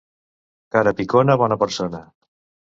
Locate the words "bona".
1.43-1.59